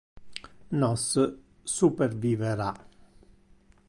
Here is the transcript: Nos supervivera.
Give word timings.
Nos 0.83 1.03
supervivera. 1.75 2.71